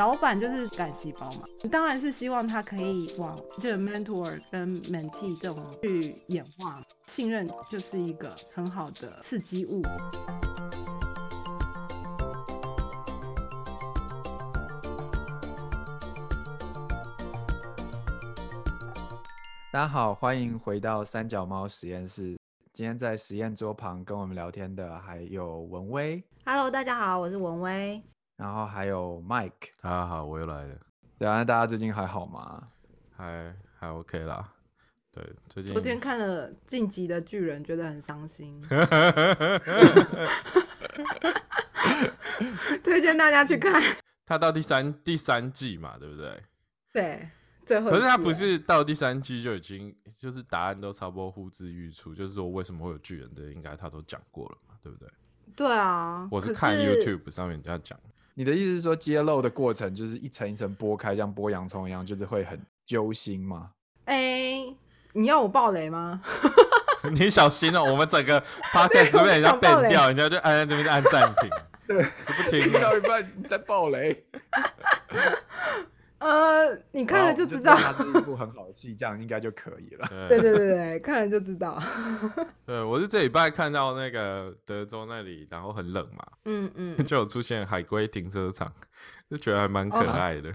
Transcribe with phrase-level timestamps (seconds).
[0.00, 9.82] 导板就是干细胞嘛，你当然是希望他可以往就是 mentor 跟 mentee 这种去演化，信任就是一个很好的刺激物。
[19.70, 22.38] 大家好，欢迎回到三脚猫实验室。
[22.72, 28.02] 今天在实验桌旁跟我们聊天的还有文威，Hello，大家好，我是文威。
[28.40, 29.68] 然后还有 Mike。
[29.82, 30.74] 大家好，我又来了，
[31.18, 32.68] 对啊，大家最近还好吗？
[33.14, 34.50] 还还 OK 啦。
[35.12, 38.58] 对，最近昨天看了《晋级的巨人》，觉得很伤心，
[42.82, 43.82] 推荐大家去看。
[44.24, 46.42] 他到第三第三季嘛，对不对？
[46.94, 47.28] 对，
[47.66, 55.06] 最后可是他不是到第三季就已经就是答案都差不多呼之欲出，就是说为什么会有巨人的，应该他都讲过了嘛，对不对？
[55.54, 57.98] 对啊，我是看 YouTube 上面人家讲，
[58.40, 63.68] 你的意思是说揭露的过程就是一层一层剥开，像剥洋葱一样，就是会很揪心吗？
[64.06, 64.64] 哎、
[65.12, 66.22] 你要我爆雷吗？
[67.12, 68.40] 你小心哦、我们整个
[68.72, 71.50] podcast 被人家想爆 ban 掉，人家就按在这边按暂停，
[71.86, 74.24] 对，不听听到一半你在爆雷，
[76.20, 77.74] 呃，你看了就就知道。
[77.74, 80.06] 它是一部很好的戏， 这样应该就可以了。
[80.28, 81.82] 对对对对，看了就知道。
[82.66, 88.70] 对，我是这礼拜看到那个德州那里，然后很冷嘛，嗯嗯， 就有出现海龟停车场，
[89.30, 90.52] 就觉得还蛮可哦爱的。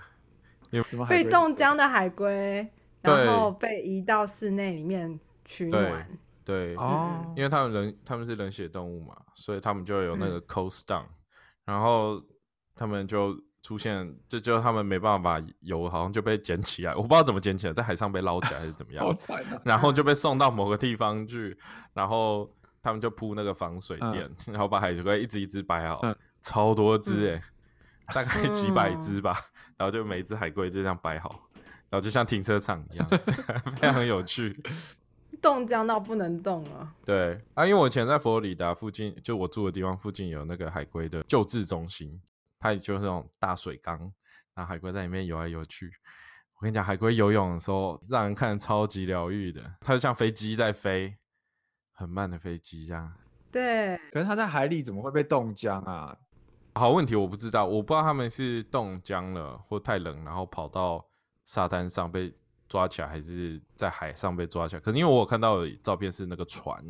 [0.89, 2.67] 什么被冻僵的海龟，
[3.01, 6.07] 然后被移到室内里面取暖。
[6.43, 11.05] 对，哦，因为他们人他们是冷血动物嘛，所以他们就有那个嗯 coast down，、
[11.65, 12.21] 然后
[12.75, 13.35] 他们就
[13.65, 19.03] 出现，就就他们没办法游，好像就被捡起来， 我不知道怎么捡起来，在海上被捞起来还是怎么样！
[19.63, 21.57] 然后就被送到某个地方去，
[21.93, 22.47] 然后
[22.83, 27.41] 他们就铺那个防水垫，然后把海龟一只一只摆好，嗯超多只哎、
[28.13, 29.35] 大概几百嗯只吧，
[29.77, 31.49] 然后就每一只海龟就这样摆好，
[31.89, 33.07] 然后就像停车场一样，
[33.81, 34.61] 非常有趣。
[35.41, 36.91] 冻僵到不能动了。
[37.03, 42.19] 对啊，因为我以前在佛罗里达附近，就我住的地方附近有那个海龟的救治中心，
[42.59, 43.99] 它也就是那种大水缸，
[44.53, 45.91] 然后海龟在里面游来游去。
[46.57, 51.17] 我跟你讲，海龟游泳的时候让人看超级疗愈的，它就像飞机在飞，
[51.91, 53.13] 很慢的飞机这样。
[53.51, 56.17] 对，可是它在海里怎么会被冻僵啊？
[56.73, 61.05] 好问题，我不知道，我不知道他们是冻僵了或太冷，然后跑到
[61.43, 62.33] 沙滩上被
[62.67, 64.81] 抓起来，还是在海上被抓起来。
[64.81, 66.83] 可能因为我有看到的照片是那个船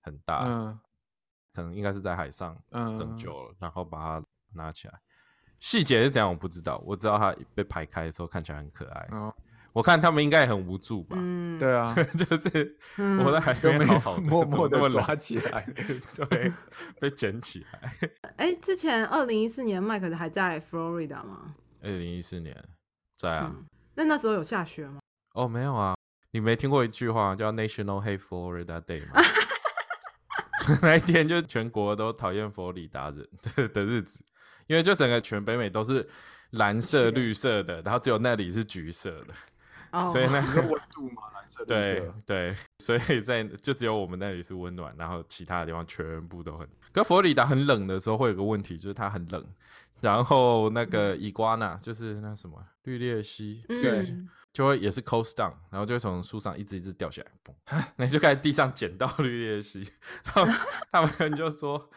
[0.00, 0.78] 很大，嗯
[1.54, 5.00] 可能应该是在海上嗯，拯救了，然后把它拿起来。
[5.64, 9.08] 细节是怎样我不知道，我知道它被排开的时候看起来很可爱。
[9.12, 9.32] 哦，
[9.72, 15.64] 我看他们应该也很无助吧，嗯，对啊， 就是嗯我在海边好好的，默默的抓起来。
[16.18, 16.52] 对，
[16.98, 17.92] 被捡起来。
[18.38, 21.54] 哎，之前二零一四年麦克还在 Florida 吗？
[21.80, 22.56] 二零一四年
[23.16, 24.98] 在啊，嗯，那那时候有下雪吗？
[25.34, 25.94] 哦没有啊，
[26.32, 29.22] 你没听过一句话叫 National Hate Florida Day 吗？
[30.82, 34.24] 那一天就全国都讨厌佛罗里达人的的日子，
[34.66, 36.08] 因为就整个全北美都是
[36.50, 39.34] 蓝色、是绿色的，然后只有那里是橘色的。
[39.92, 41.22] 哦，所以那你说温度嘛？
[41.34, 42.14] 蓝色、绿对色。
[42.24, 46.66] 对，所以在就只有我们那里是温暖，然后其他的地方全部都很。
[46.92, 49.46] 可佛罗里达很冷的时候，会有个问题，就是它很冷，
[50.00, 59.90] 然后那个伊瓜纳就是那什么绿鬣蜥，嗯，就会也是 coast down，然后就会从树上一只一只掉下来，嘣，那就开始地上捡到绿鬣蜥，
[60.24, 60.46] 然后
[60.92, 61.90] 他们就说，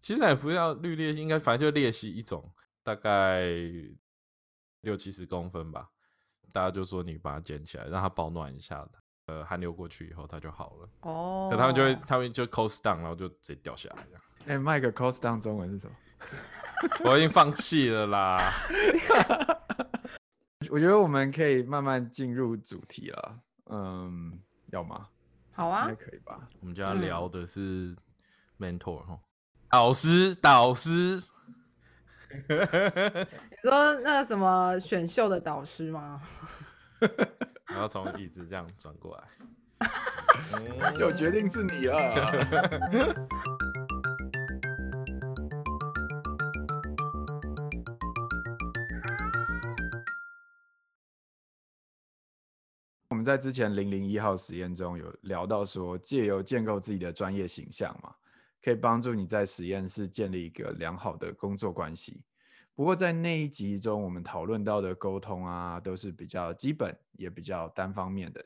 [0.00, 2.50] 其实也不叫绿鬣蜥，应该反正就鬣蜥一种，
[2.82, 3.44] 大概
[4.80, 5.88] 六七十公分吧。
[6.52, 8.86] 大家就说你把它捡起来，让它保暖一下，
[9.26, 10.88] 呃，寒流过去以后它就好了。
[11.02, 14.22] 哦，那他们就会，他们就 coast down，然后就直接掉下来这样。
[14.46, 15.96] 哎，麦克 cost down 中文是什么？
[17.04, 18.52] 我已经放弃了啦。
[20.70, 23.40] 我觉得我们可以慢慢进入主题了。
[23.66, 24.40] 嗯，
[24.72, 25.08] 要吗？
[25.52, 26.48] 好啊应该，可以吧？
[26.60, 27.94] 我们今天聊的是
[28.58, 29.18] mentor 哈，
[29.70, 31.22] 导师，导师。
[32.48, 36.20] 你说那个什么选秀的导师吗？
[37.66, 39.22] 然后从椅子这样转过来。
[40.52, 41.96] 嗯就决定是你了。
[53.08, 58.14] 我们在之前零零一号实验中有聊到说，借由建构自己的专业形象嘛，
[58.62, 62.22] 可以帮助你在实验室建立一个良好的工作关系。
[62.74, 68.42] 不过在那一集中，我们讨论到的沟通啊，都是比较基本，也比较单方面的，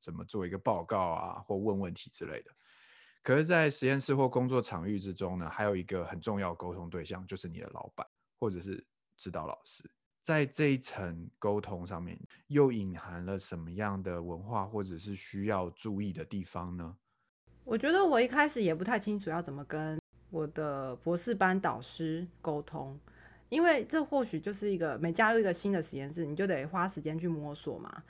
[0.00, 2.50] 怎么做一个报告啊，或问问题之类的。
[3.22, 8.06] 可是，在实验室或工作场域之中呢，还有一个很重要沟通对象，就是你的老板
[8.38, 8.82] 或者是
[9.16, 9.84] 指导老师。
[10.22, 16.96] 在这一层沟通上面，又隐含了什么样的文化或者是需要注意的地方呢？
[17.70, 19.96] 我觉得我一开始也不太清楚要怎么跟
[20.30, 22.98] 我的博士班导师沟通，
[23.48, 28.02] 因为这或许就是一个每加入一个新的实验室，你就得花时间去摸索嘛。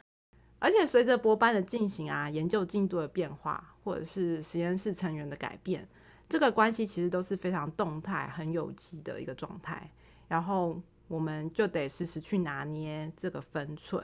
[0.61, 5.87] 而且随着博班的进行啊，研究进度的变化，或者是实验室成员的改变，
[6.27, 9.91] 这个关系其实都是非常动态、很有机的一个状态。
[10.27, 14.03] 然后我们就得时时去拿捏这个分寸。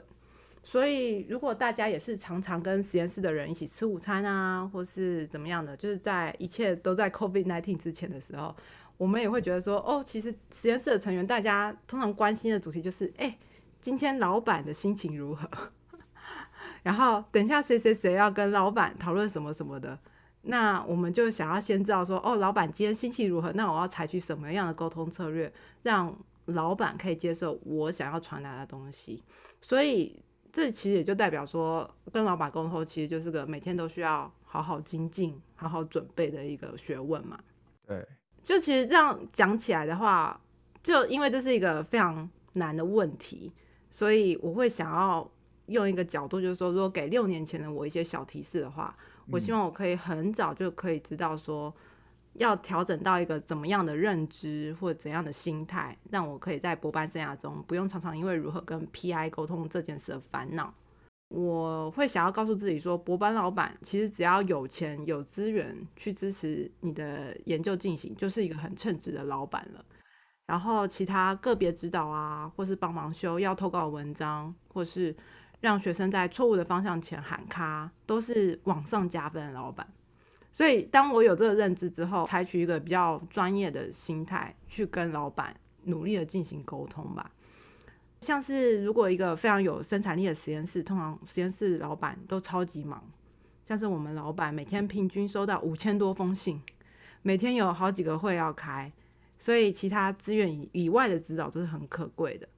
[0.69, 8.53] 所以，如果大家也是常常跟实验室的人一起吃午餐啊，或是怎么样的，就是在一切都在 COVID-19 之前的时候，
[8.97, 13.37] 我们也会觉得说，哦，其实实验室的成员大家通常关心的主题就是，哎，
[13.79, 15.49] 今天老板的心情如何？
[16.83, 19.97] 然后等一下谁谁谁要跟老板讨论什么什么的，
[20.41, 23.53] 那我们就想要先知道说，哦，老板今天心情如何？
[23.53, 25.49] 那我要采取什么样的沟通策略，
[25.83, 26.13] 让
[26.47, 29.23] 老板可以接受我想要传达的东西？
[29.61, 30.21] 所以。
[30.57, 37.37] 这其实也就代表说，跟老板沟通其实就是个每天都需要好好精进、好好准备的一个学问嘛。
[37.85, 38.03] 对，
[38.41, 40.41] 就其实这样讲起来的话，
[40.81, 43.53] 就因为这是一个非常难的问题，
[43.91, 45.29] 所以我会想要
[45.67, 48.97] 用一个角度，就是说，如果给六年前的我一些小提示的话，
[49.29, 51.71] 我希望我可以很早就可以知道说。
[52.37, 60.73] 要调整到一个怎么样的认知或者怎样的心态，让我可以在博班生涯中不用常常因为如何跟 PI 沟通这件事而烦恼。
[61.29, 69.83] 我会想要告诉自己说，博班老板其实只要有钱有资源去支持你的研究进行，就是一个很称职的老板了。
[70.45, 75.13] 然后其他个别指导啊，或是帮忙修要投稿的文章，或是
[75.59, 79.85] 让学生在错误的方向前喊卡，都是往上加分的老板。
[80.57, 87.29] 所以，当我有这个认知之后，采取一个比较专业的心态去跟老板努力的进行沟通吧。
[88.21, 93.03] 像是如果一个非常有生产力的实验室，通常实验室老板都超级忙，
[93.67, 96.59] 像是我们老板每天平均收到五千多封信，
[97.21, 98.91] 每天有好几个会要开，
[99.37, 102.49] 所以其他资源以以外的指导都是很可贵的。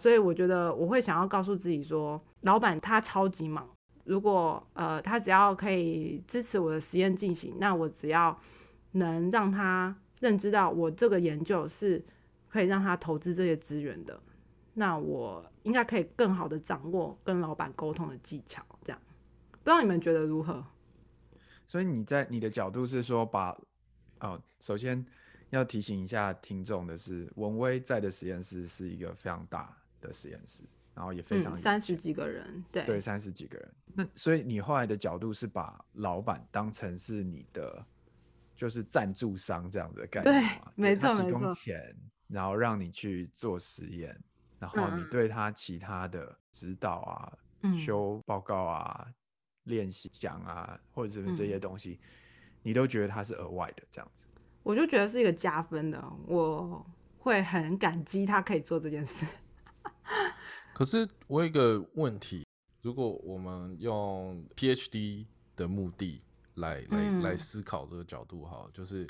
[0.00, 3.64] 所以我觉得我会想要告诉自己说，老板他超级忙。
[4.04, 8.38] 如果呃，他只要可以支持我的实验进行，那我只要
[8.92, 12.04] 能让他认知到我这个研究是
[12.48, 14.20] 可以让他投资这些资源的，
[14.74, 18.62] 那我应该可以更好的掌握跟老板沟通的技巧。
[18.84, 19.00] 这样，
[19.50, 20.62] 不知道你们觉得如何？
[21.66, 23.56] 所以你在你的角度是说，把
[24.20, 25.04] 哦，首先
[25.48, 30.62] 要提醒一下听众的是，文威在的实验室是一个非常大的实验室。
[30.94, 33.68] 然后也非常三十几个人，对对，三十几个人。
[33.94, 37.86] 那所以你后来的角度是把老板当成是你的，
[38.56, 40.72] 就是赞助商这样子的概念吗？
[40.74, 41.52] 没错没错。
[41.52, 41.96] 钱，
[42.26, 44.18] 然后让你去做实验，
[44.58, 47.32] 然后你对他其他的指导啊、
[47.78, 49.06] 修报告啊、
[49.64, 52.00] 练习讲啊，或者是这些东西，
[52.62, 54.24] 你都觉得他是额外的这样子。
[54.62, 56.84] 我就觉得是一个加分的，我
[57.18, 59.26] 会很感激他可以做这件事。
[60.74, 62.43] 可是我有一个问题，
[62.84, 65.24] 如果我们用 PhD
[65.56, 66.20] 的目的
[66.56, 69.06] 来来来思考这个角度哈，就是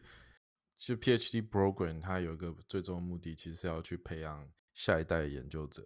[0.78, 5.85] 就 PhD program 它有一个最终的目的，其实是要去培养下一代研究者。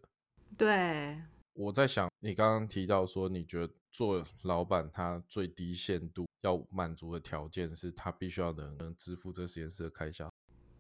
[0.59, 1.19] 对，
[1.55, 10.31] 我在想，你刚刚提到说，你觉得做老板他最低限度要满足的条件是他必须要能能支付这个实验室的开销，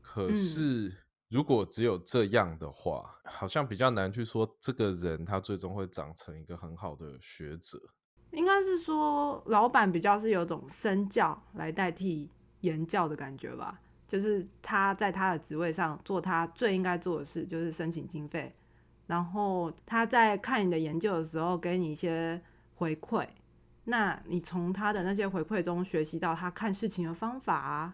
[0.02, 0.94] 可是。
[1.28, 7.78] 如果只有这样的话，好像比较难去说这个人他最终会长成一个很好的学者。
[8.32, 12.30] 应该是说，老板比较是有种身教来代替
[12.60, 13.78] 言教的感觉吧。
[14.08, 18.54] 就是他在他的职位上做他最应该做的事，就是申请经费，
[19.06, 22.40] 然后他在看你的研究的时候给你一些
[22.76, 23.28] 回馈，
[23.84, 27.92] 那你从他的那些回馈中学习到他看事情的方法。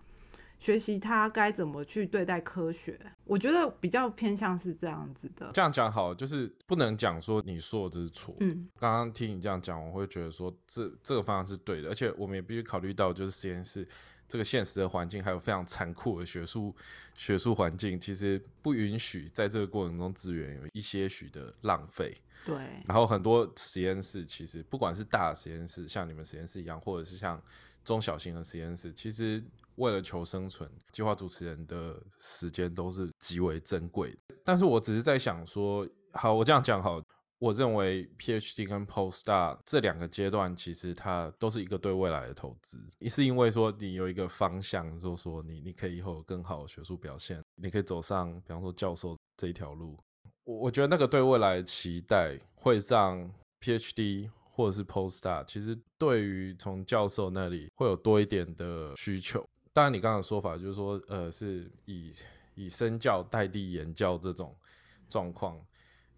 [0.65, 5.51] 学习他该怎么去对待科学，我觉得比较偏向是这样子的。
[5.53, 8.35] 这样讲好，就是不能讲说你说的这是错。
[8.41, 13.87] 嗯，刚刚听你这样讲，我会觉得说这这个方向是对的，而且我们也必须考虑到，就是实验室
[14.27, 16.75] 这个现实的环境，还有非常残酷的学术
[17.15, 22.17] 学术环境，其实不允许在这个过程中资源有一些许的浪费。
[22.47, 22.57] 对。
[22.87, 27.39] 然后很多实验室其实不管是大的实验室，像你们实验室一样，或者是像
[27.85, 29.45] 中小型的实验室，其实。
[29.77, 34.17] 为了求生存，计划主持人的时间都是极为珍贵。
[34.45, 37.03] 但是我只是在想说，好，我这样讲好。
[37.41, 42.81] 我认为 PhD 跟 Postdoc 这两个阶段，其实它都是一个对未来的投资。
[43.01, 49.99] 一是因为说你有一个方向，就是说你你可以以后有更好的学术表现，你可以走上比方说教授这一条路。
[50.45, 53.29] 我我觉得那个对未来的期待会让
[53.61, 59.45] PhD 或者是 Postdoc，其实对于从教授那里会有多一点的需求。
[59.73, 62.13] 当然，你刚刚的说法就是说，呃，是以
[62.55, 64.57] 以身教代替言教这种
[65.09, 65.61] 状况，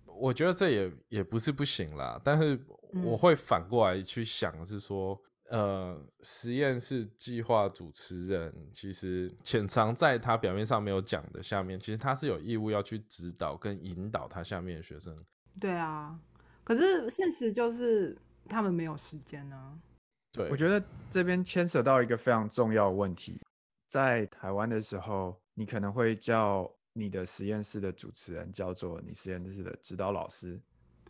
[0.05, 2.21] 我觉得这也也不是不行啦。
[2.23, 2.61] 但是
[3.03, 15.17] 我会反过来去想，是说，呃，实验室计划主持人其实潜藏在他表面上没有讲的下面，其实他是有义务要去指导跟引导他下面的学生。
[15.59, 16.21] 对啊，
[16.63, 19.81] 可是现实就是他们没有时间呢。
[20.33, 23.41] 对，我觉得这边牵扯到一个非常重要的问题，
[23.89, 30.61] 在台湾的时候，你可能会叫你的实验室的主持人叫做你实验室的指导老师，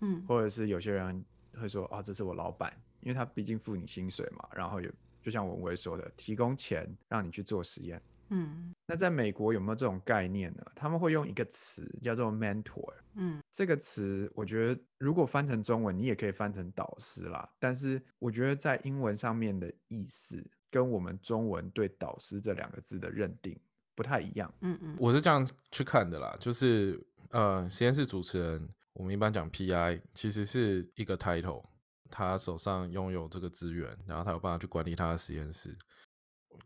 [0.00, 1.24] 嗯，或者是有些人
[1.60, 8.00] 会说啊，这是我老板，因为他毕竟付你薪水嘛，然后也就像文威说的，提供钱让你去做实验。
[8.28, 10.64] 嗯那在美国有没有这种概念呢？
[10.74, 17.50] 他们会用一个词叫做 mentor，嗯这个词，我觉得如果翻成中文，你也可以翻成导师啦。
[17.58, 23.58] 但是我觉得在英文上面的意思，跟我们中文对导师这两个字的认定
[23.94, 24.52] 不太一样。
[24.60, 31.64] 嗯嗯我是这样去看的啦，就是呃，实验室主持人，我们一般讲 PI，其实是一个 title，
[32.10, 35.74] 他手上拥有这个资源，然后他有办法去管理他的实验室。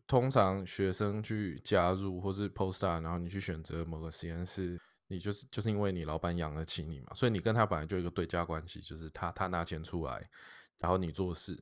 [0.09, 4.77] 通常学生去加入或是 postdoc，然后你去选择某个实验室，
[5.11, 10.31] 你就是就是因为你老板养得起你嘛，所以你跟他本来就有一个对价关系，就是他他拿钱出来，
[10.79, 11.61] 然后你做事。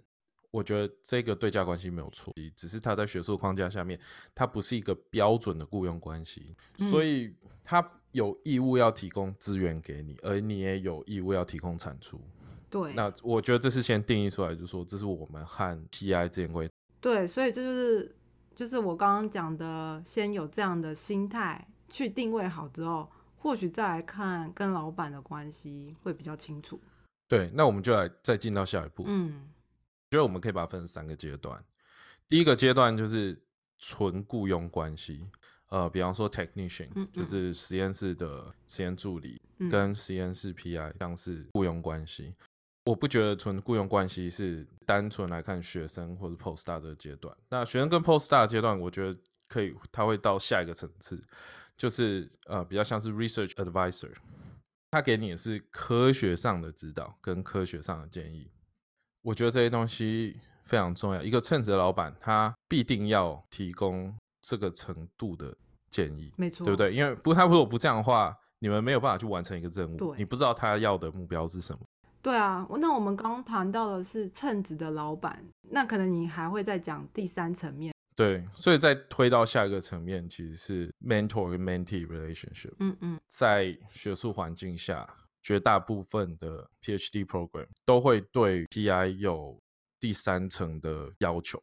[0.51, 3.99] 我觉得这个对价关系没有错，只是他在学术框架下面，
[4.35, 6.57] 他不是一个标准的雇佣关系，
[6.91, 12.21] 所以他有义务要提供资源给你，而你也有义务要提供产出。
[12.71, 16.69] 对，那我觉得这是先定义出来，就是说这是我们和 PI 之间规。
[17.01, 18.17] 对，所以这就是
[18.55, 26.81] 就是我刚刚讲的，先有这样的心态去定位好之后，或许再来看跟老板的关系会比较清楚。
[27.27, 29.05] 对，那我们就来再进到下一步。
[29.07, 29.49] 嗯
[30.11, 31.63] 觉得我们可以把它分成三个阶段。
[32.27, 33.39] 第一个阶段就是
[33.79, 35.29] 纯雇佣关系，
[35.69, 42.35] 呃，比方说 technician，、嗯嗯就是实验室的实验助理，嗯跟实验室 PI 像是雇佣关系。
[42.85, 47.37] 我不觉得纯雇佣关系是单纯来看学生或者 postdoc 这个阶段。
[47.51, 51.23] 那学生跟 postdoc 阶段，我觉得可以，他会到下一个层次，
[51.79, 54.13] 就是呃比较像是 research advisor，
[54.91, 58.51] 他给你的是科学上的指导跟科学上的建议。
[59.23, 61.23] 我觉得这些东西非常重要。
[61.23, 65.57] 一个称职的老板，他必定要提供这个程度的
[65.89, 66.77] 建议，没错，对不？
[66.77, 66.93] 对？
[66.93, 71.81] 因为不，他如果不这样的话，你们没有办法去完成一个任务，对你不知道他要的目标是什么。
[72.21, 77.95] 对啊，那我们刚刚谈到的是称职的老板，那可能你还会再讲第三层面。
[78.19, 82.75] 对，所以再推到下一个层面，其实是 mentor 跟 mentee relationship。
[82.81, 85.09] 嗯嗯在学术环境下，
[85.41, 89.63] 绝大部分的 PhD program 都会对 PI 有
[90.01, 91.63] 第三层的要求，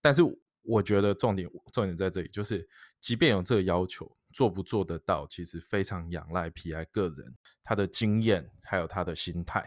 [0.00, 0.20] 但是
[0.62, 9.64] 我觉得重点重点在这里，就是即便有这个要求，做不做得到，其实非常仰赖 PI 个人他的经验还有他的心态。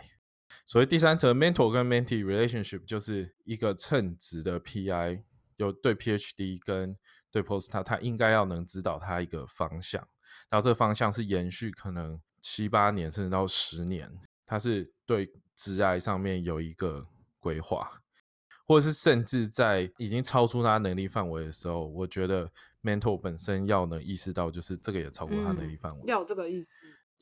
[0.65, 5.23] 所以第三层 mentor 跟 mentee relationship 就是一个称职的 PI
[5.57, 6.97] 有对 PhD 跟
[7.29, 10.07] 对 postdoc，他应该要能指导他一个方向。
[10.49, 14.11] 然后这个方向是延续可能七八年甚至到十年，
[14.45, 17.05] 他是对职涯上面有一个
[17.39, 18.01] 规划，
[18.65, 22.51] 或者是甚至在已经超出他能力范围的时候，我觉得
[22.83, 26.03] mentor 本身要能意识到，就是这个也超过他能力范围。
[26.05, 26.67] 要有这个意思。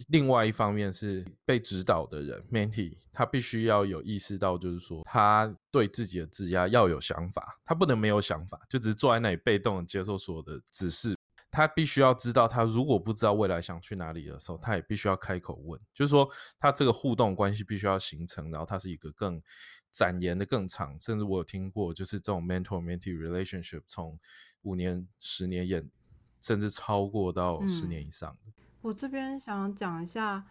[0.10, 11.16] 另外一方面是被指导的人 mentee，他必须要有意识到，就是说他对自己的质押要有想法，他不能没有想法，就只是坐在那里被动的接受所有的指示。
[11.50, 15.80] 他必须要知道，他如果不知道未来想去哪里的时候，他也必须要开口问。
[15.94, 19.42] 就是说，他这个互动关系必须要形成，然后他是一个更
[19.90, 24.20] 展延的更长，甚至我有听过，就是这种 mentor mentee relationship 从
[24.64, 25.90] 五年、十年演，
[26.42, 28.65] 甚至超过到十嗯年以上的。
[28.86, 30.44] 我这边想讲一下，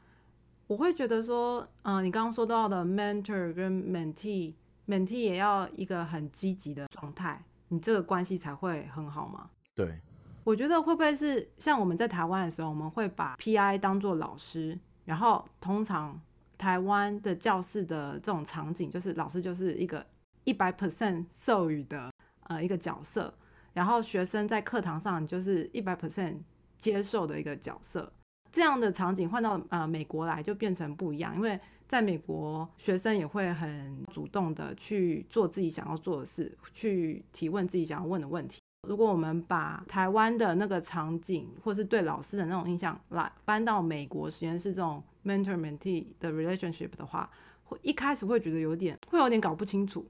[0.66, 9.50] 我会觉得说，嗯、你刚刚说到的 mentor 跟 mentee，mentee 也要一个很积极的状态，你这个关系才会很好嘛。
[9.76, 10.00] 对，
[10.42, 16.20] 我觉得会不会是像我们在台湾的时候，我们会把 PI 当做老师，然后通常
[16.58, 20.04] 台湾的教室的这种场景，就是老师就是一个
[20.42, 22.10] 一百 percent 授予的
[22.48, 23.32] 呃一个角色，
[23.74, 26.38] 然后学生在课堂上就是一百 percent
[26.80, 28.12] 接受的一个角色。
[28.54, 31.58] 这样的场景换到呃美国来就变成不一样，因为
[31.88, 38.60] 在美国学生也会很主动的去做自己想要做的事，去提问自己想要问的问题。
[38.88, 47.28] 如果我们把台湾的那个场景，或是对老师的那种印象来搬到美国实验室这种 mentor mentee 的 relationship 的话，
[47.64, 50.06] 会一开始会觉得有点会有点搞不清楚。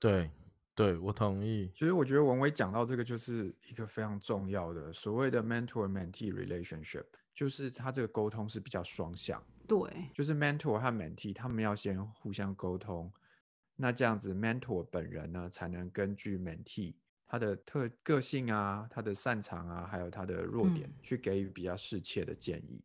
[0.00, 0.30] 对，
[0.74, 1.70] 对我同意。
[1.74, 13.12] 其实我觉得文威讲到这个就是一个非常重要的所谓的 mentor mentee relationship，就是他这个沟通是比较双向，对，就是 mentor 和 mentee 他们要先互相沟通，
[13.74, 16.94] 那这样子 mentor 本人呢才能根据 mentee
[17.26, 22.80] 他的特个性啊、他的擅长啊，还有他的弱点，嗯去给予比较适切的建议。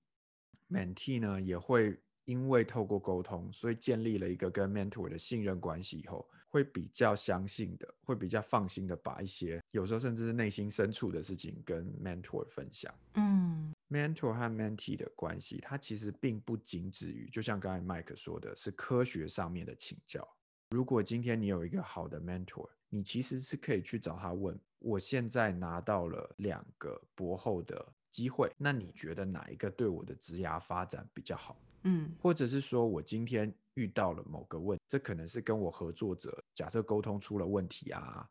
[0.69, 12.93] mentee 呢也会因为透过沟通，所以建立了一个跟 mentor 的信任关系以后，会比较相信的，会比较放心的把一些有时候甚至是内心深处的事情跟 mentor 分享。
[13.15, 20.27] 嗯 mentor 和 mentee 的关系，它其实并不仅止于，就像刚才 Mike 说的，是科学上面的请教。
[20.69, 31.57] 如果今天你有一个好的 mentor，你其实是可以去找他问：我现在拿到了两个博后的机会，那你觉得哪一个对我的职涯发展比较好？
[31.83, 38.29] 嗯或者是说我今天遇到了某个问这可能是跟我合作者假设沟通出了问题啊，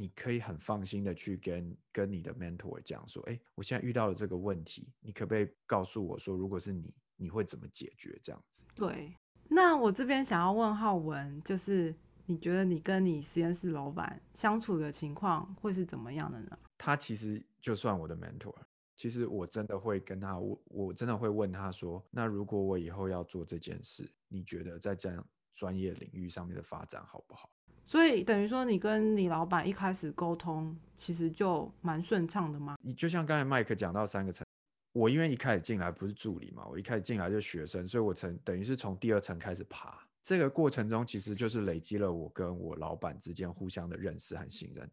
[0.00, 8.18] 你可以很放心的去跟跟你的 mentor 讲说，哎，我现在遇到了这个问题，你可不可以告诉我说，如果是你，你会怎么解决？
[8.22, 8.62] 这样子。
[8.74, 9.14] 对。
[9.46, 16.58] 那我这边想要问浩文，就是你觉得你跟你实验室老板相处的情况会是怎么样的呢？
[16.78, 18.56] 他其实就算我的 mentor，
[18.96, 27.50] 其实我真的会跟他，我我真的会问他说，那如果我以后要做这件事，你觉得在这样专业领域上面的发展好不好？
[27.90, 32.76] 所以等于说，你跟你老板一开始沟通，其实就蛮顺畅的吗？
[32.80, 34.46] 你就像刚才麦克讲到三个层，
[34.92, 39.98] 我因为一开始进来不是助理嘛，我一开始进来就是学生，所以我曾等于是从第二层开始爬。
[40.22, 44.88] 这个过程中，其实就是累积了我跟我老板之间互相的认识和信任。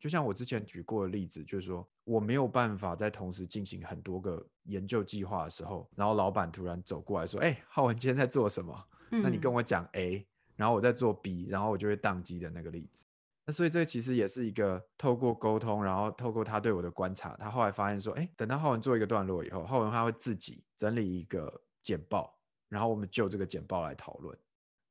[0.00, 8.84] 就像我之前举过的例子，就是说我没有办法在同时进行很多个研究计划的时候，然后老板突然走过来说：“哎、浩文今天在做什么？
[9.10, 10.26] 那你跟嗯我讲 A，
[10.56, 13.04] 然后我在做 B，然后我就会宕机的那个例子。
[13.44, 22.38] 那所以这其实也是一个透过沟通，然后透过他对我的观察，他后来发现说，哎，等到浩文做一个段落以后，浩文他会自己整理一个简报，
[22.68, 24.38] 然后我们就这个简报来讨论。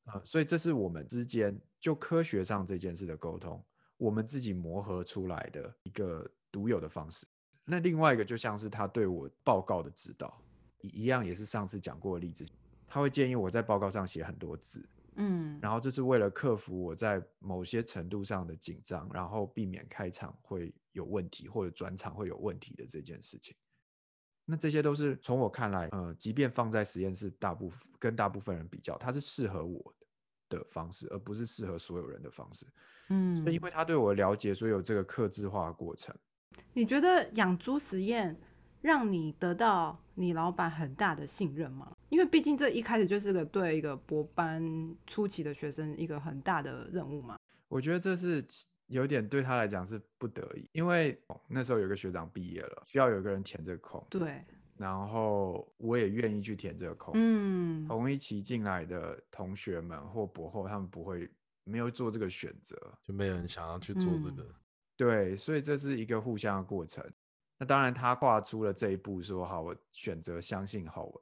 [0.06, 3.64] 啊、所以这是我们之间就科学上这件事的沟通，
[3.98, 7.26] 我们自己磨合出来的一个独有的方式。
[7.64, 10.42] 那另外一个就像是他对我报告的指导，
[10.82, 12.44] 一一样也是上次讲过的例子，
[12.88, 14.84] 他会建议我在报告上写很多字，
[15.22, 23.56] 嗯然后这是为了克服我在某些程度上的紧张，然后避免开场会有问题或者转场会有问题的这件事情。
[24.46, 29.94] 那这些都是从我看来，呃，即便放在实验室，大部分跟大部分人比较，它是适合我
[30.50, 32.66] 的的方式，而不是适合所有人的方式。
[33.10, 36.16] 嗯所以因为他对我的了解，所以有这个克制化的过程。
[36.74, 38.38] 你觉得养猪实验
[38.82, 41.96] 让你得到你老板很大的信任吗？
[42.12, 44.62] 因为毕竟这一开始就是个对一个博班
[45.08, 47.38] 初期的学生一个很大的任务嘛。
[47.70, 54.44] 我觉得这是其有点对他来讲是不得已，因为哦那时候有个学长毕业了，需要有个人填这个空，对，
[54.76, 57.14] 然后我也愿意去填这个空。
[57.16, 61.30] 嗯同一期进来的同学们或博后，他们不会
[61.64, 64.56] 没有做这个选择，就没有人想要去做这嗯个。
[64.98, 67.02] 对，所以这是一个互相的过程。
[67.58, 71.14] 那当然，他跨出了这一步，说好，我选择相信浩文，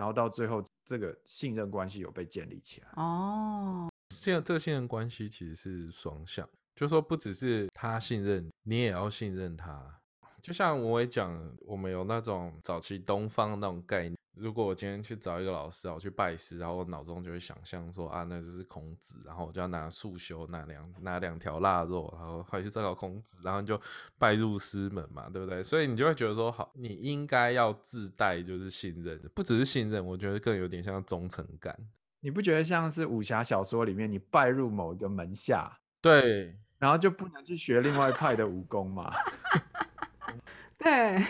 [0.00, 2.88] 然后到最后，这个信任关系有被建立起来。
[2.96, 10.00] 哦，现在这个信任关系其实是双向，就说不只是他信任你，也要信任他。
[10.40, 14.16] 就像我也讲，我们有那种早期东方那种概念。
[14.40, 23.80] 如果我今天去找一个老师啊，我去拜师，然后我脑中就会想象说啊，那就是孔子，然后我就要拿束修，拿两拿两条腊肉，然后还去找孔子，然后你就
[24.18, 25.62] 拜入师门嘛，对不对？
[25.62, 31.76] 所以你就会觉得说，好，你应该要自带就是信任，不只是信任，我觉得更有点像忠诚感。
[32.20, 39.12] 你不觉得像是武侠小说里面，你拜入某一个门下，对，然后就不能去学另外派的武功嘛？
[40.78, 41.22] 对，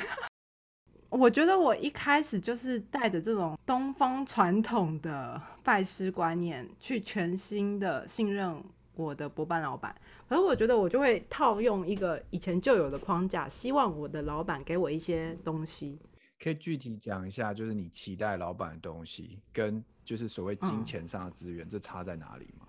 [1.10, 8.62] 我觉得我一开始就是带着这种东方传统的拜师观念，去全新的信任
[8.94, 9.94] 我的博班老板。
[10.28, 15.98] 可是我觉得我就会套用一个以前就有的框架，希望我的老板给我一些东西。
[16.42, 22.66] 可以具体讲一下，就是你期待老板的东西，跟就是所谓金嗯钱上的资源，这差在哪里吗？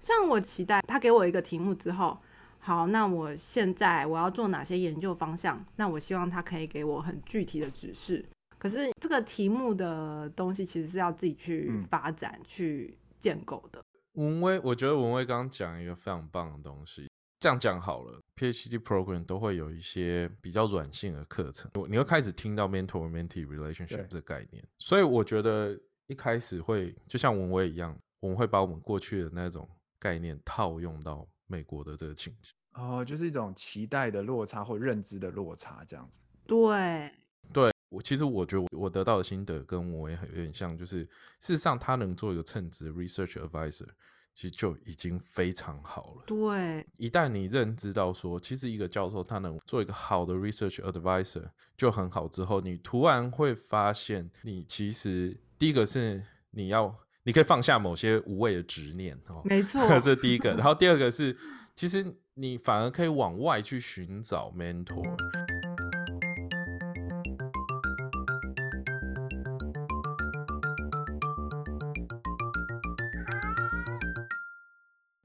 [0.00, 2.16] 像我期待他给我一个题目之后，
[2.62, 5.64] 好，那我现在我要做哪些研究方向？
[5.76, 8.24] 那我希望他可以给我很具体的指示。
[8.58, 13.82] 可是这个题目的东西其实是要自己去嗯发展、去建构的。
[14.12, 24.62] 文威，我觉得文威刚刚讲一个非常棒的东西，这样讲好了，PhD program 都会有一些比较软性的课程，你会开始听到 mentor-mentee relationship 这个概念。
[24.78, 25.74] 所以我觉得
[26.08, 29.66] 一开始会就像文威一样，我们会把我们过去的那种
[29.98, 32.52] 概念套用到美国的这个情景。
[32.74, 36.20] 哦，就是一种期待的落差或认知的落差这样子。
[36.46, 37.12] 对，
[37.52, 41.04] 对我其实我觉得我我得到的心得跟我也很有点像，就是
[41.40, 43.88] 事实上他能做一个称职的 research advisor，
[44.34, 46.22] 其实就已经非常好了。
[46.26, 60.54] 对，一旦你认知到说，其实一个教授他能做一个好的 research advisor 就很好之后，你突然会发现，你其实第一个是你要你可以放下某些无谓的执念哦，没错， 这是第一个。
[60.54, 61.36] 然后第二个是，
[61.74, 62.02] 其实
[62.32, 65.04] 你反而可以往外去寻找 mentor。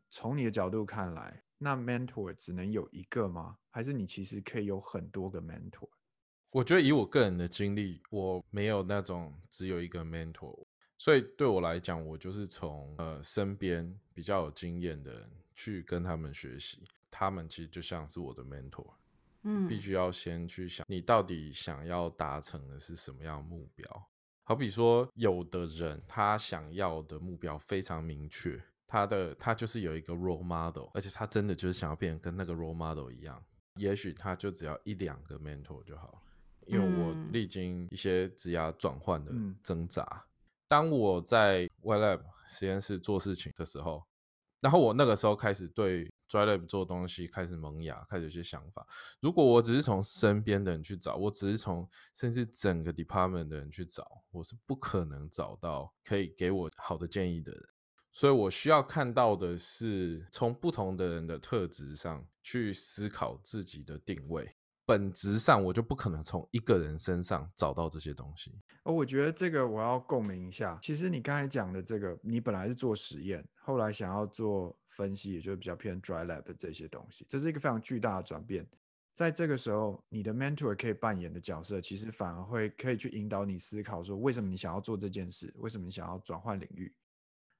[0.09, 3.55] 从你的角度看来，那 mentor 只能有一个吗？
[3.69, 5.87] 还是你其实可以有很多个 mentor？
[6.49, 10.65] 我觉得以我个人的经历，我没有那种只有一个 mentor，
[10.97, 18.93] 所以对我来讲，我就是从呃身边比较有经验的人去跟他们学习，他们其实就像是我的 mentor。
[19.47, 24.07] 嗯，必须要先去想，你到底想要达成的是什么样的目标？
[24.43, 33.43] 好比说，有的人他想要的目标非常明确，他的他就是有一个 role model，而且他真的就是想要变成跟那个 role model 一样。
[33.75, 36.21] 也许他就只要一两个 mentor 就好了。
[36.65, 40.25] 因为我嗯历经一些职涯转换的嗯挣扎，
[40.75, 44.03] 当我在 YLab 实验室做事情的时候，
[44.59, 48.85] 然后我那个时候开始对 DryLab 做东西开始萌芽，开始有些想法。
[49.21, 57.63] 如果我只是从身边的人去找，我只是从甚至整个 department 的人去找，我是不可能找到可以给我好的建议的人。
[58.11, 64.57] 所以我需要看到的是从不同的人的特质上去思考自己的定位。
[64.85, 68.51] 本质上，我就不可能从一个人身上找到这些东西。
[68.83, 70.77] 哦，我觉得这个我要共鸣一下。
[70.81, 78.67] 其实你刚才讲的这个，你本来是做实验，后来想要做分析，也就是比较偏 dry lab 的这些东西，这是一个非常巨大的转变。
[79.15, 86.93] 在这个时候，你的 mentor 可以扮演的角色，其实反而会可以去引导你思考，说为什么你想要做这件事，为什么你想要转换领域，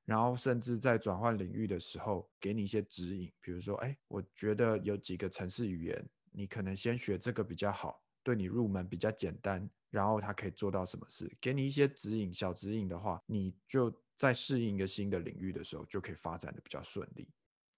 [0.03, 17.27] 然后甚至在转换领域的时候，给你一些指引，比如说，哎，我觉得有几个城市语言，你可能先学这个比较好，对你入门比较简单，然后它可以做到什么事，给你一些指引，小指引的话，你就在适应一个新的领域的时候，就可以发展的比较顺利。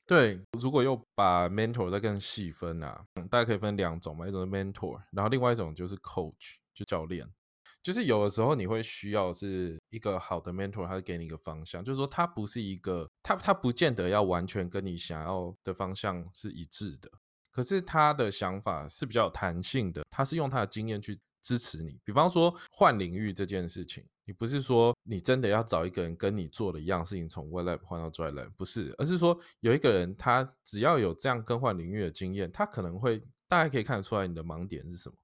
[0.06, 7.30] 对，如果又把 mentor 再更细分啊，大概可以分两种嘛，一种是 mentor，然后另外一种就是 coach，就教练。
[7.84, 17.10] 就是有的时候你会需要是一个好的 mentor，他是给你一个方向，就是说他不是一个，他他不见得要完全跟你想要的方向是一致的，
[17.58, 22.00] 可是他的想法是比较有弹性的，他是用他的经验去支持你。
[22.04, 35.16] 比方说换领域这件事情，你不是说你真的要找一个人跟你做的一样事情，从 Web Lab 换到 Dry Lab，不是，而是说有一个人他只要有这样更换领域的经验，他可能会大概可以看得出来你的盲点是什么。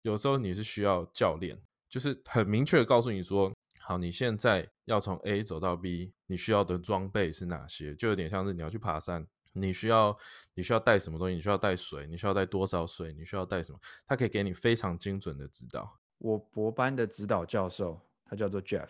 [0.00, 7.94] 有时候你是需要教练，就是很明确的告诉你说，好，你现在要从 A 走到 B，你需要的装备是哪些？
[7.96, 10.16] 就有点像是你要去爬山，你需要
[10.54, 11.34] 你需要带什么东西？
[11.34, 13.12] 你需要带水，你需要带多少水？
[13.12, 13.78] 你需要带什么？
[14.06, 15.98] 他可以给你非常精准的指导。
[16.18, 18.88] 我博班的指导教授，他叫做 Jeff。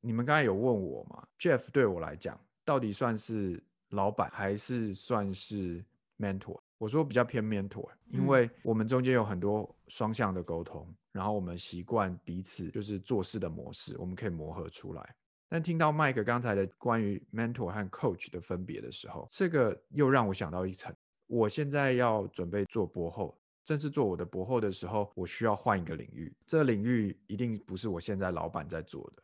[0.00, 5.84] 你们刚才有问我嘛？Jeff 对我来讲，到底算是老板还是算是
[6.18, 6.58] mentor？
[6.78, 15.16] 我说比较偏 mentor，因嗯为我们中间有很多双向的沟通，然后我们习惯彼此就是做事的模式，我们可以磨合出来。
[15.48, 20.94] 但听到麦克刚才的关于 mentor 和 coach 的分别的时候，这个又让我想到一层。
[21.28, 26.32] 我现在要准备做博后，正式做我的博后的时候，我需要换一个领域。
[26.46, 29.22] 这领域一定不是我现在老板在做的，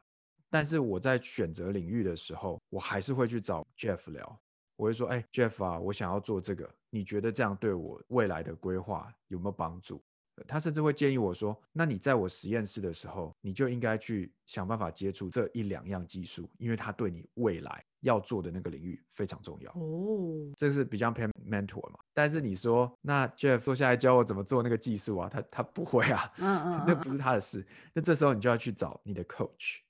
[0.51, 4.41] 但是我在选择领域的时候，我还是会去找 Jeff 聊。
[4.77, 10.03] 我会说：“哎、j e f f 啊，我想要做这个，你觉得这样对我未来的规划有没有帮助？”
[10.37, 21.99] 呃他甚至会建议我说：“那你在我实验室的时候，你就应该去想办法接触这一两样技术，因为它对你未来要做的那个领域非常重要。”哦，这是比较偏 mentor 嘛。
[22.15, 27.67] 但是你说，那 Jeff 坐下来教我怎么做那个技术啊，他他不会啊，嗯嗯那不是他的事。
[27.93, 29.81] 那这时候你就要去找你的 coach，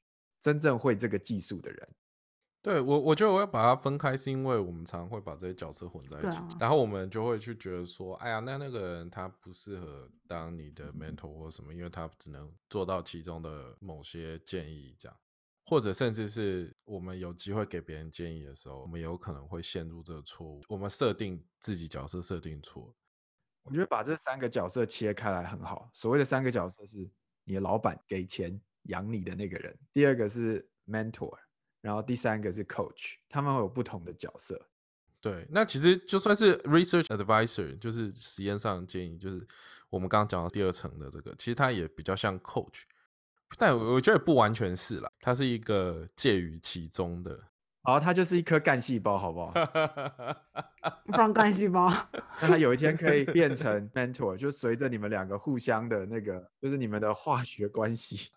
[0.41, 1.89] 真正会这个技术的人。
[2.62, 15.18] 对我，我觉得我要把它分开，是因为我们常常会把这些角色混在一起，啊然后我们就会去觉得说，哎呀，那那个人他不适合当你的 mentor 或什么，因为他只能做到其中的某些建议，这样。
[15.64, 20.61] 或者甚至是我们有机会给别人建议的时候，我们有可能会陷入这个错误。
[20.68, 22.94] 我们设定自己角色设定错，
[23.62, 25.88] 我觉得把这三个角色切开来很好。
[25.94, 27.09] 所谓的三个角色是
[27.44, 31.33] 你的老板给钱养你的那个人，第二个是 mentor，
[31.83, 34.68] 然后第三个是 coach，他们会有不同的角色。
[35.21, 39.47] 对，那其实就算是 research advisor，就是实验上的建议，就是
[39.90, 42.83] 我们刚刚讲到第二层的这个，其实它也比较像 coach，
[43.59, 47.38] 但我我觉得不完全是啦，它是一个介于其中的。
[47.85, 49.53] 好，它就是一颗干细胞，好不好？
[51.12, 51.88] 放干细胞，
[52.40, 58.31] 那它有一天可以变成 mentor，就随着你们两个互相的那个，就是你们的化学关系，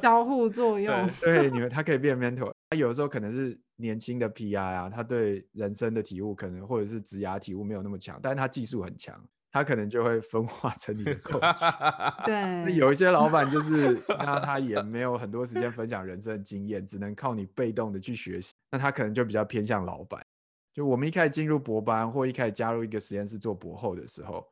[0.00, 1.08] 交互作用。
[1.20, 2.52] 对，你们他可以变 mentor。
[2.70, 12.24] 他有的时候可能是年轻的 PR 啊，他对人生的体悟可能或者是职涯体悟没有那么强，但是他技术很强，他可能就会分化成你的 coach。
[12.24, 20.24] 对，有一些老板就 是，那他也没有很多时间分享人生的经验，只能靠你被动的去学习，那他可能就比较偏向老板。
[20.72, 24.46] 就我们一开始进入博班或一开始加入一个实验室做博后的时候，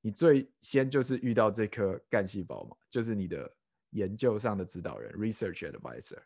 [0.00, 3.48] 你最先就是遇到这颗干细胞嘛，就是你的
[3.90, 6.18] 研究上的指导人 （research advisor），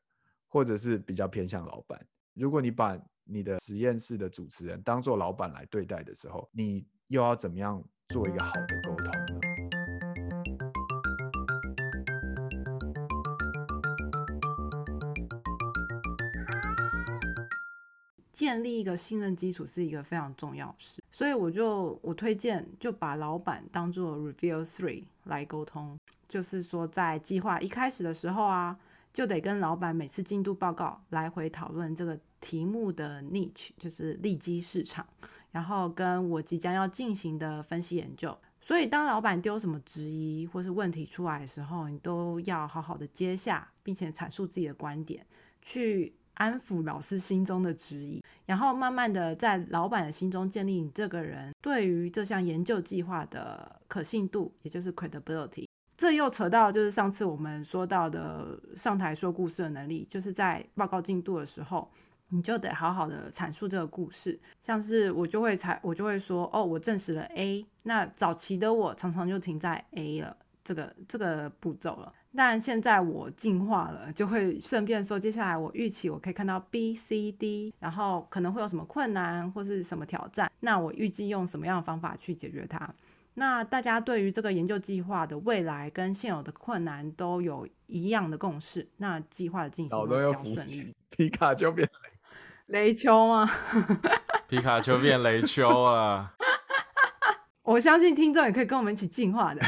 [0.49, 2.05] 或者是比较偏向老板。
[2.35, 9.41] 如果你把你的实验室的主持人当做老板来对待的时候，你又要怎么样做一个好的沟通呢？
[18.33, 25.97] 建立一个信任基础是一个非常重要的事，所以我就我推荐就把老板当做 Review Three 来沟通，
[26.33, 28.75] 就是说在计划一开始的时候啊，
[29.13, 35.07] 就得跟老板每次进度报告来回讨论这个题目的 niche，就是利基市场，
[35.51, 38.35] 然后跟我即将要进行的分析研究。
[38.63, 45.27] 所以当老板丢什么质疑或是问题出来的时候，你都要好好的接下，并且阐述自己的观点，
[45.61, 55.67] 去安抚老师心中的质疑，然后慢慢的在老板的心中建立你这个人对于这项研究计划的可信度，也就是 credibility。
[56.03, 61.89] 这又扯到就是上次我们说到的上台说故事的能力，就是在报告进度的时候，
[62.31, 64.37] 你就得好好的阐述这个故事。
[64.65, 72.13] 像是我就会才我就会说，哦，我证实了 A，那早期的我常常就停在 A 了，这个这个步骤了。
[72.35, 82.93] 但现在我进化了，就会顺便说，接下来我预期我可以看到 B、C、D，然后可能会有什么困难或是什么挑战，那我预计用什么样的方法去解决它。
[83.35, 90.95] 那大家对于这个研究计划的未来跟现有的困难都有一样的共识，那计划的进行脑都要会比较顺利。
[91.11, 91.89] 皮卡丘变
[92.67, 93.51] 雷 丘吗？
[94.49, 96.35] 皮卡丘变雷丘了，
[97.63, 99.63] 我相信听众也可以跟我们一起进化的。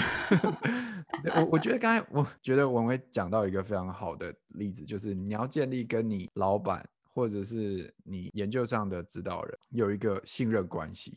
[1.36, 11.16] 我我觉得刚才我觉得文威讲到一个非常好的例子，就是你要建立跟你老板或者是你研究上的指导人有一个信任关系。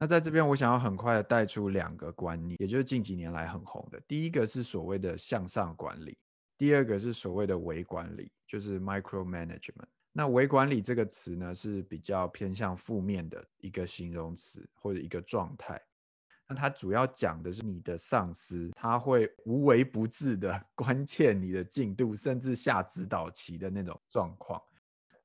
[0.00, 4.00] 那在这边，我想要很快的带出两个观念，也就是近几年来很红的。
[4.06, 6.16] 第一个是所谓的向上管理，
[6.56, 9.88] 第二个是所谓的微管理，就是 micro management。
[10.12, 15.80] 那微管理这个词呢，是比较偏向负面的一个形容词或者一个状态。
[16.48, 24.62] 那它主要讲的是你的上司，他会无微不至的 关切你的进度，甚至下指导棋的那种状况。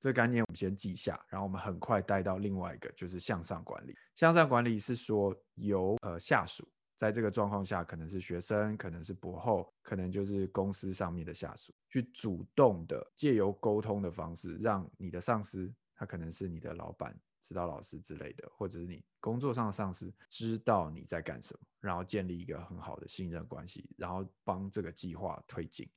[0.04, 3.96] 这个概念我们先记下，然后我们很快带到另外一个，就是向上管理。
[4.18, 25.90] 向上管理是说由呃下属在这个状况下，可能是学生，可能是博后，可能就是公司上面的下属，去主动的借由沟通的方式，让你的上司，他可能是你的老板、指导老师之类的，或者是你工作上的上司，知道你在干什么，然后建立一个很好的信任关系，然后帮这个计划推进。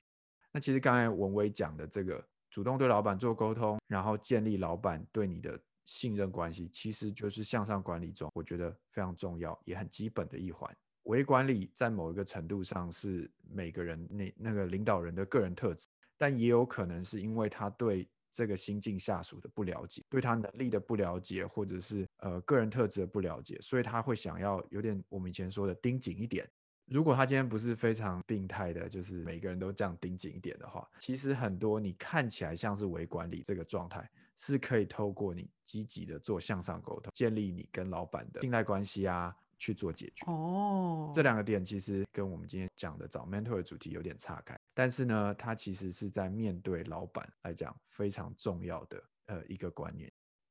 [0.52, 2.24] 那其实刚才文威讲的这个
[2.56, 10.74] 主动对老板做沟通，然后建立老板对你的信任关系，其实就是向上管理中我觉得非常重要也很基本的一环。
[11.02, 26.48] 微管理在某一个程度上是每个人那那个领导人的个人特质，但也有可能是因为他对这个新进下属的不了解，对他能力的不了解，或者是呃个人特质的不了解，所以他会想要有点我们以前说的盯紧一点。
[26.86, 40.24] 如果他今天不是非常病态的，就是每个人都这样盯紧一点的话，其实很多你看起来像是微管理这个状态，是可以透过你积极的做向上沟通，建立你跟老板的信赖关系啊，去做解决。
[40.30, 50.08] 哦，这两个点其实跟我们今天讲的找 mentor 的主题有点岔开，但是呢，它其实是在面对老板来讲非常重要的呃一个观念。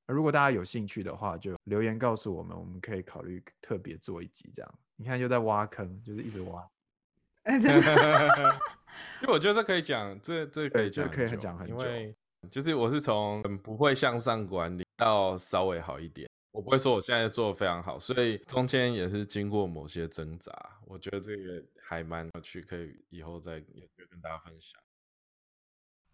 [0.08, 4.80] 如果大家有兴趣的话，就留言告诉我们，我们可以考虑特别做一集这样。
[4.98, 6.68] 你看，又在挖坑，就是一直挖。
[7.44, 8.60] 哎，真的，
[9.22, 12.16] 因为我觉得这可以讲，这这可以讲可以讲很久因为
[12.50, 20.52] 就是我是从很不会向上管理到稍微好一点，我不会说我现在做的非常好，所以中间也是经过某些挣扎，
[20.86, 24.82] 我觉得这个还蛮有趣，可以以后再跟大家分享。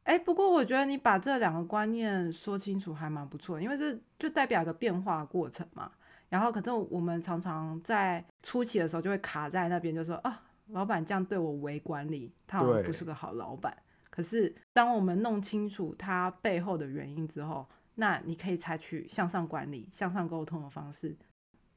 [0.03, 5.91] 哎，不过我觉得你把这两个观念说清楚还蛮不错，因为这就代表一个变化过程嘛。
[6.31, 13.75] 然后，可是我们常常在初期的时候就会卡在那边，就说啊，老板这样对我微管理，他好像不是个好老板。
[14.09, 21.13] 可是，当我们弄清楚他背后的原因之后，那你可以采取向上管理、向上沟通的方式。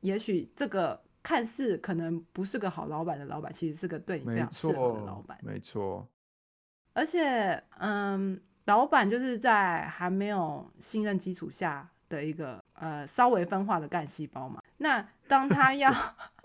[0.03, 5.39] 也许这个看似可能不是个好老板的老板，其实是个对你非没常适合的老错板，。
[5.43, 6.07] 没错，
[6.93, 14.63] 而且，嗯，老板就是在还没有信任基础下的一个呃稍微分化的干细胞嘛。
[14.79, 15.93] 那当他要，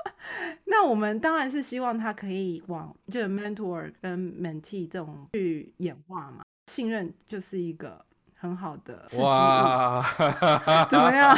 [0.66, 6.44] 那我们当然是希望他可以往就是 mentor 跟 mentee 这种去演化嘛。
[6.72, 8.04] 信任就是一个
[8.36, 10.02] 很好的哇，
[10.90, 11.36] 怎么样？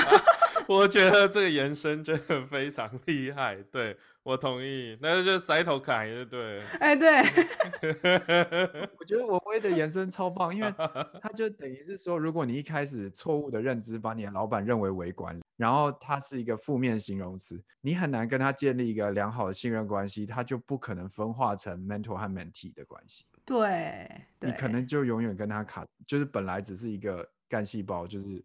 [0.67, 6.65] 我觉得这个延伸真的非常厉害，对我同意，那就塞头砍就对了。
[6.79, 7.21] 哎，对，
[8.99, 10.73] 我觉得我威的延伸超棒，因为
[11.21, 28.43] 他就等于是说，如果你一开始错误的认知，把你的老板认为为管理，然后他是一个负面形容词，你很难跟他建立一个良好的信任关系，他就不可能分化成 mentor 和 mentee 的关系，对，你可能就永远跟他卡，就是本来只是一个干细胞，就是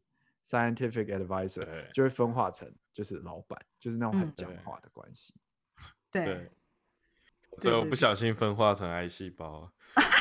[0.48, 5.34] scientific advisor，就会分化成就是老板，就是那种很嗯僵化的关系。
[6.12, 6.50] 对对，
[7.58, 9.70] 所以我不小心分化成癌细胞。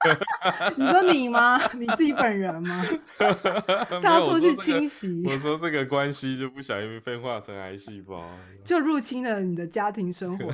[0.78, 1.60] 你说你吗？
[1.74, 2.82] 你自己本人吗？
[4.02, 8.26] 他要出去清洗我说这个关系就不小心分化成癌细胞。
[8.64, 10.50] 就入侵了你的家庭生活。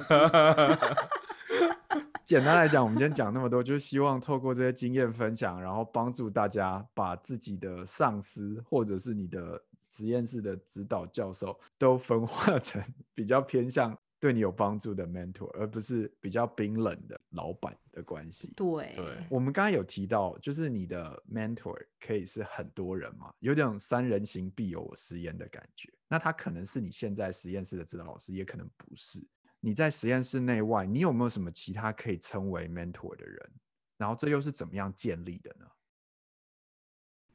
[2.27, 12.83] 简单来讲，我们今天讲那么多，就是希望透过这些经验分享，然后帮助大家把自己的上司或者是你的实验室的指导教授都分化成
[13.15, 18.53] 比较偏向对你有帮助的 mentor，而不是比较冰冷的老板的关系。
[18.57, 25.89] 对对我们刚刚有提到，就是你的 mentor 可以是很多人嘛，有点三人行必有我师焉的感觉。
[26.09, 29.25] 那他可能是你现在实验室的指导老师，也可能不是。
[29.67, 33.51] 你在实验室内外，你有没有什么其他可以称为 mentor 的人？
[33.97, 35.67] 然后这又是怎么样建立的呢？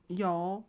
[0.08, 0.64] 有，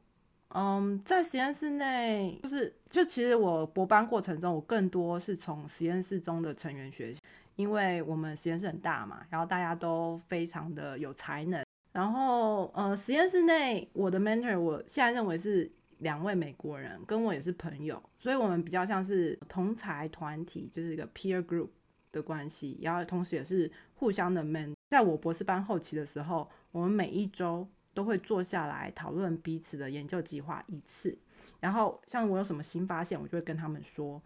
[0.49, 7.21] 嗯，在实验室内，就是就其实我博班过程中，我更多是从实验室中的成员学习，
[7.55, 15.71] 因为我们实验室很大嘛，然后大家都非常的有才能，然后呃，实验室内我的 mentor，我现在认为是
[16.03, 21.69] 两位美国人，跟我也是朋友，所以我们比较像是同才团体，就是一个 peer group
[22.11, 24.75] 的关系，然后同时也是互相的 men。
[24.91, 31.17] 在我博士班后期的时候，我们每一周都会坐下来讨论彼此的研究计划一次，
[31.61, 34.21] 然后像我有什么新发现，我就会跟他们说。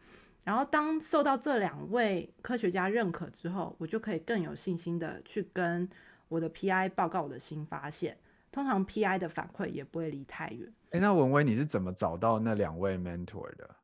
[0.44, 5.88] 然后当受到这两位科学家认可之后，我就可以更有信心的去跟
[6.28, 8.16] 我的 PI 报告我的新发现。
[8.52, 10.72] 通常 PI 的反馈也不会离太远。
[10.98, 13.76] 那文威你是怎么找到那两位 mentor 的？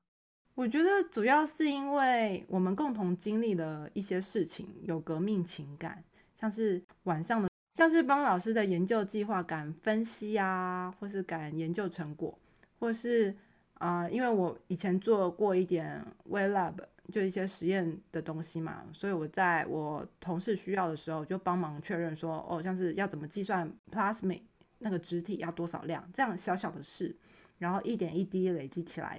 [0.54, 6.04] 我觉得主要是因为我们共同经历了一些事情，有革命情感，
[6.38, 12.38] 像是晚上的，像是帮老师的研究计划赶分析啊，或是赶研究成果，
[12.78, 13.34] 或是
[13.78, 16.74] 啊、因为我以前做过一点 wet lab，
[17.10, 24.42] 就一些实验的东西嘛，所以我在我同事需要的时候，就帮忙确认说，哦，像是要怎么计算 plasmid
[24.82, 27.16] 那个肢体要多少量，这样小小的事，
[27.58, 29.18] 然后一点一滴累积起来。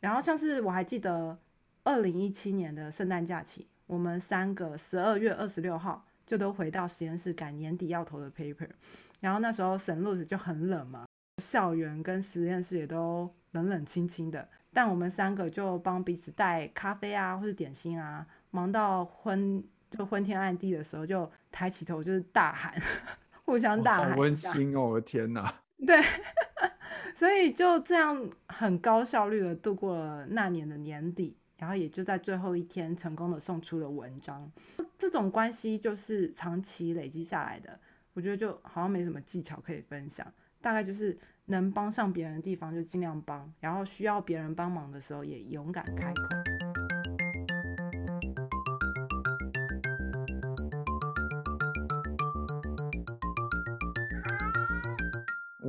[0.00, 1.38] 然后像是我还记得
[1.84, 8.68] 二零一七年的圣诞假期，我们三个十二月二十六号就都回到实验室赶年底要投的 paper。
[9.20, 11.06] 然后那时候圣路子就很冷嘛，
[11.40, 22.74] 校园跟实验室也都冷冷清清的，但我们三个就帮彼此带咖啡啊，或是点心啊，忙到昏就昏天暗地的时候，就抬起头就是大喊，
[23.52, 24.34] 互相大喊，好温。
[24.34, 24.80] 馨哦！
[24.80, 26.00] 我的天哪， 对，
[27.14, 34.50] 所以就这样很高效率的度过了那年的年底，然后也就在最后一天成功的送出了文章。
[34.98, 37.78] 这种关系就是长期累积下来的，
[38.14, 40.26] 我觉得就好像没什么技巧可以分享，
[40.62, 46.91] 大概就是能帮上别人的地方就尽量帮，然后需要别人帮忙的时候也勇敢开口。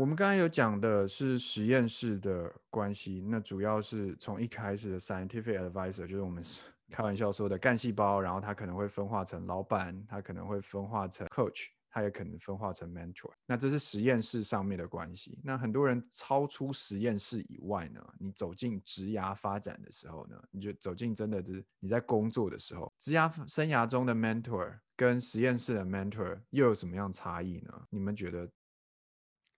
[0.03, 6.43] 我们刚才有讲的是实验室的关系，那主要是从一开始的 scientific advisor，就是我们
[6.91, 13.31] 开玩笑说的干细胞，然后它可能会分化成老板，它可能会分化成 coach，它也可能分化成 mentor。
[13.45, 15.39] 那这是实验室上面的关系。
[15.41, 27.87] 那很多人超出实验室以外呢，你走进职涯发展的时候呢，你就走进真的是你在工作的时候，职涯生涯中的 mentor 跟实验室的 mentor 又有什么样差异呢？
[27.89, 28.45] 你们觉得？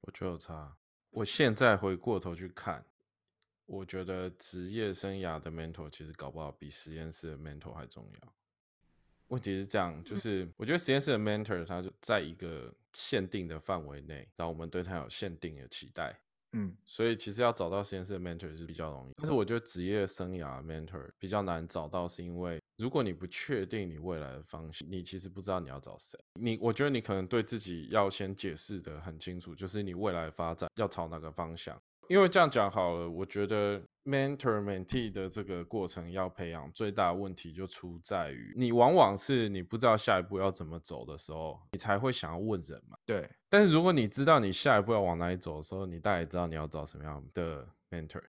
[0.05, 0.75] 我觉得有差。
[1.09, 2.85] 我现在回过头去看，
[3.65, 8.33] 我觉得职业生涯的 mentor 其实搞不好比实验室的 mentor 还重要。
[9.27, 16.19] 问题是这样，就是我觉得实验室的 mentor 他就在一个限定的范围内，然后我们对他有限定的期待。
[16.57, 26.17] 嗯，所以其实要找到实验室的 mentor 是比较容易，但是我觉得职业生涯 mentor 比较难找到，是因为如果你不确定你未来的方向，你其实不知道你要找谁。
[26.39, 31.77] 你我觉得你可能对自己要先解释的很清楚，就是你未来发展要朝哪个方向。
[32.07, 42.97] 因为这样讲好了，我觉得 mentor mentee 的这个过程要培养，最大的问题就出在于你往往是你不知道下一步要怎么走的时候，你才会想要问人嘛。
[43.05, 43.29] 对。
[43.49, 48.23] 但是如果你知道你下一步要往哪里走的时候，你大概知道你要找什么样的 mentor，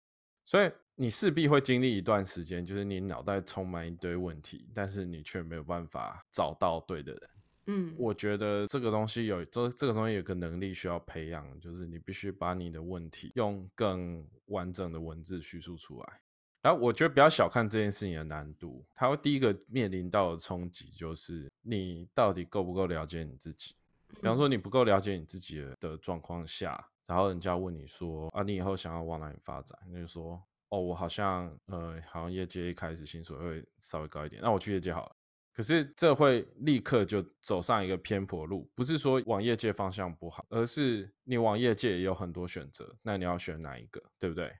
[0.44, 7.30] 所以你势必会经历一段时间，就是你脑袋充满一堆问题，但是你却没有办法找到对的人。
[7.66, 16.20] 嗯，我觉得这个东西有这这个东西有个能力需要培养，就是你必须把你的问题用更完整的文字叙述出来。
[16.60, 23.74] 然后我觉得不要小看这件事情的难度，它会第一个面临到的冲击就是你到底够不够了解你自己。
[24.14, 29.78] 比方说你不够了解你自己的状况下，然后人家问你说啊，你以后想要往哪里发展？
[29.86, 35.16] 你就说哦，我好像呃，好像业界一开始薪水会稍微高一点，那我去业界好了。
[35.54, 44.52] 可是这会立刻就走上一个偏颇路，不是说往业界方向不好，而是你往业界也有很多选择，那你要选哪一个，对不对？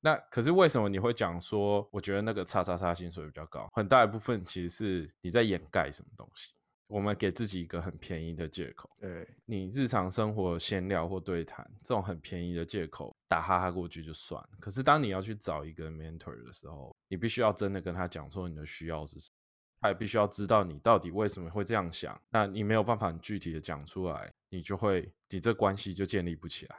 [0.00, 3.68] 那可是为什么你会讲说，我觉得那个叉叉叉薪水比较高？
[3.72, 6.52] 很大一部分其实是你在掩盖什么东西。
[6.88, 14.44] 我们给自己一个很便宜的借口，对你日常生活闲聊或对谈这种很便宜的借口打哈哈过去就算。
[14.58, 19.29] 可是当你要去找一个 mentor 的时候，你必须要真的跟他讲说你的需要是什么。
[19.80, 26.76] 他也必须要知道你到底为什么会这样想，那你没有办法具体的讲出来，你就会你这关系就建立不起来。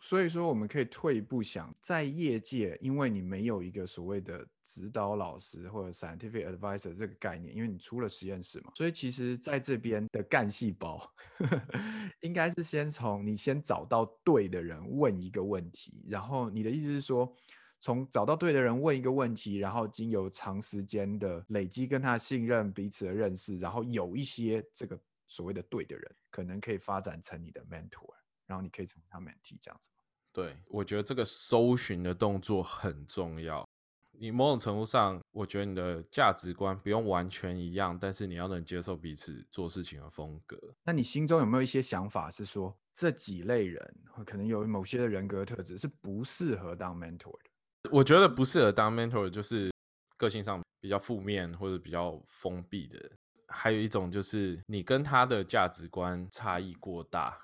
[0.00, 11.12] 所以说，我们可以退一步想，在业界，因为你没有一个所谓的指导老师或者 scientific advisor 这个概念，因为你出了实验室嘛，所以其实在这边的干细胞，
[12.22, 17.36] 应该是先从你先找到对的人问一个问题，然后你的意思是说。
[17.82, 28.14] 从找到对的人问一个问题，然后经由长时间的累积跟他信任、彼此的认识，然后有一些这个所谓的对的人，可能可以发展成你的 mentor，
[28.46, 29.90] 然后你可以成为他 mentee 这样子。
[30.32, 33.68] 对，我觉得这个搜寻的动作很重要。
[34.12, 40.56] 你某种程度上，我觉得你的价值观不用完全一样，但是你要能接受彼此做事情的风格。
[40.84, 47.50] 那你心中有没有一些想法，是说这几类人可能有某些的人格特质是不适合当 mentor 的？
[47.90, 49.70] 我觉得不适合当 mentor，就是
[50.16, 53.10] 个性上比较负面或者比较封闭的。
[53.48, 57.38] 还有一种就是你跟他的价值观差异过大，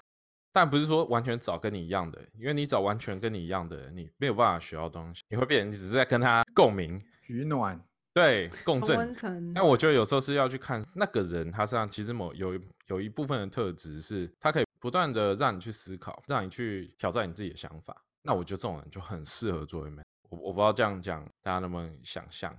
[0.52, 7.78] 但不是说完全找跟你一样的，因为你找完全跟你一样的人，你没有办法学到东西，你会变成你只是在跟他共鸣、取暖，
[8.14, 9.14] 对，共振。
[9.54, 17.94] 但我觉得有时候是要去看那个人，他身上其实某有有一部分的特质是，他可以不断的让你去思考，让你去挑战你自己的想法。
[18.22, 20.02] 那我觉得这种人就很适合做 mentor。
[20.28, 22.56] 我我不知道这样讲大家能不能想象，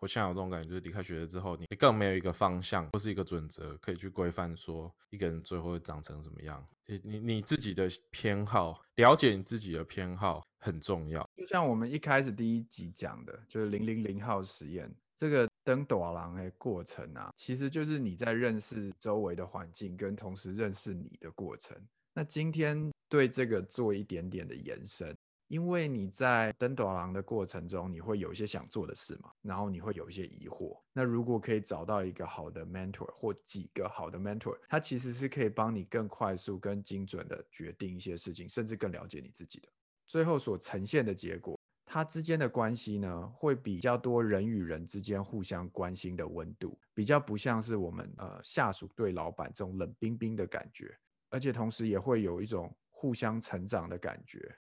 [0.00, 6.66] 我现在有这种感觉，就是离开学校之后，你更没有一个方向或是一个准则可以去规范说一个人最后会长成什么样。
[6.86, 11.28] 你你你自己的偏好，了解你自己的偏好很重要。
[11.36, 21.76] 就像我们一开始第一集讲的，就是零零零号实验这个登短廊的过程啊，其实就是你在认识周围的环境，跟同时认识你的过程。
[22.14, 25.14] 那今天对这个做一点点的延伸。
[25.52, 30.80] 因为你在登短廊的过程中，你会有一些想做的事嘛，然后你会有一些疑惑。
[30.94, 39.68] 那如果可以找到一个好的 mentor 或几个好的 mentor，他其实是可以帮你更快速、更精准的决定一些事情，甚至更了解你自己的。
[40.08, 50.98] 最后所呈现的结果，它之间的关系呢，会比较多人与人之间互相关心的温度，比较不像是我们呃下属对老板这种冷冰冰的感觉，
[51.28, 54.56] 而且同时也会有一种互相成长的感觉。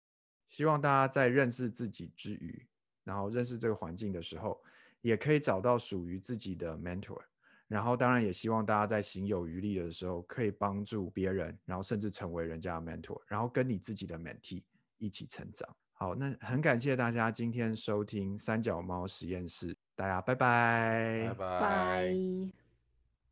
[0.51, 2.67] 希望大家在认识自己之余，
[3.05, 4.61] 然后认识这个环境的时候，
[4.99, 7.21] 也可以找到属于自己的 mentor。
[7.69, 14.61] 然后，当然也希望大家在行有余力的时候，可以帮助别人，然后甚至成为人家的 mentor，然后跟你自己的 mentee
[14.97, 15.73] 一起成长。
[15.93, 19.73] 好，那很感谢大家今天收听三脚猫实验室。
[19.95, 22.60] 大家拜拜，拜拜。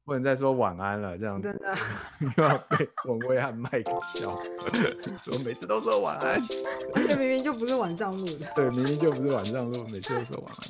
[0.09, 1.77] 拜，不能再说晚安了，这样真的，
[2.35, 4.35] 又要被文威和麦克笑，
[5.23, 6.41] 说每次都说晚安，
[6.95, 8.47] 而且明明就不是晚上录的。
[8.55, 10.67] 对，明明就不是晚上录，每次都说晚安。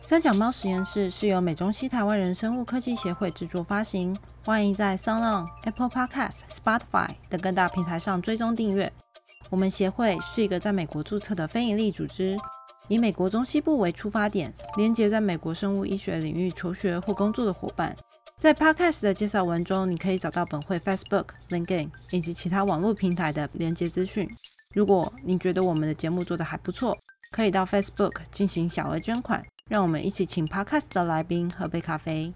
[0.00, 8.90] 三脚猫实验室是由美中西台湾人生物科技协会制作发行，欢迎在 SoundOn、Apple Podcast、Spotify 等各大平台上追踪订阅。
[9.50, 12.36] 我们协会是一个在美国注册的非营利组织，
[12.88, 17.96] 以美国中西部为出发点，连接在美国生物医学领域求学或工作的伙伴。
[18.38, 24.28] 在 Podcast 的介绍文中，你可以找到本会 Facebook、LinkedIn 以及其他网络平台的连接资讯。
[24.74, 26.98] 如果你觉得我们的节目做得还不错，
[27.30, 32.34] 可以到 Facebook 进行小额捐款，让我们一起请 Podcast 的来宾喝杯咖啡。